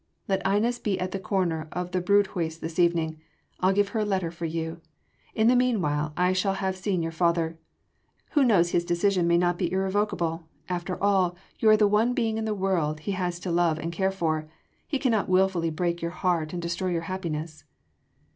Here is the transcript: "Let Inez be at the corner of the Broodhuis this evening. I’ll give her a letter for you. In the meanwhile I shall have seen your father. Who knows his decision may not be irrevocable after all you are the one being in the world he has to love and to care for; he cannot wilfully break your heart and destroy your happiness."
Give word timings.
"Let 0.27 0.41
Inez 0.47 0.79
be 0.79 0.99
at 0.99 1.11
the 1.11 1.19
corner 1.19 1.67
of 1.71 1.91
the 1.91 2.01
Broodhuis 2.01 2.59
this 2.59 2.79
evening. 2.79 3.21
I’ll 3.59 3.71
give 3.71 3.89
her 3.89 3.99
a 3.99 4.03
letter 4.03 4.31
for 4.31 4.45
you. 4.45 4.81
In 5.35 5.47
the 5.47 5.55
meanwhile 5.55 6.11
I 6.17 6.33
shall 6.33 6.55
have 6.55 6.75
seen 6.75 7.03
your 7.03 7.11
father. 7.11 7.59
Who 8.31 8.43
knows 8.43 8.71
his 8.71 8.83
decision 8.83 9.27
may 9.27 9.37
not 9.37 9.59
be 9.59 9.71
irrevocable 9.71 10.47
after 10.67 10.97
all 11.03 11.35
you 11.59 11.69
are 11.69 11.77
the 11.77 11.87
one 11.87 12.15
being 12.15 12.39
in 12.39 12.45
the 12.45 12.55
world 12.55 13.01
he 13.01 13.11
has 13.11 13.39
to 13.41 13.51
love 13.51 13.77
and 13.77 13.93
to 13.93 13.97
care 13.97 14.09
for; 14.11 14.49
he 14.87 14.97
cannot 14.97 15.29
wilfully 15.29 15.69
break 15.69 16.01
your 16.01 16.09
heart 16.09 16.51
and 16.51 16.63
destroy 16.63 16.89
your 16.89 17.01
happiness." 17.01 17.63